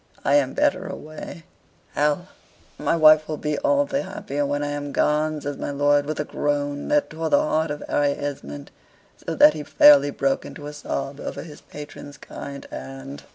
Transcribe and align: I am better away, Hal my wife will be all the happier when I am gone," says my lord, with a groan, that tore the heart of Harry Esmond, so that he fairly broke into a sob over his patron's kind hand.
I 0.25 0.33
am 0.33 0.55
better 0.55 0.87
away, 0.87 1.43
Hal 1.93 2.27
my 2.79 2.95
wife 2.95 3.27
will 3.27 3.37
be 3.37 3.59
all 3.59 3.85
the 3.85 4.01
happier 4.01 4.47
when 4.47 4.63
I 4.63 4.69
am 4.71 4.91
gone," 4.91 5.39
says 5.41 5.57
my 5.57 5.69
lord, 5.69 6.07
with 6.07 6.19
a 6.19 6.23
groan, 6.23 6.87
that 6.87 7.11
tore 7.11 7.29
the 7.29 7.37
heart 7.39 7.69
of 7.69 7.83
Harry 7.87 8.13
Esmond, 8.13 8.71
so 9.23 9.35
that 9.35 9.53
he 9.53 9.61
fairly 9.61 10.09
broke 10.09 10.43
into 10.43 10.65
a 10.65 10.73
sob 10.73 11.19
over 11.19 11.43
his 11.43 11.61
patron's 11.61 12.17
kind 12.17 12.65
hand. 12.71 13.25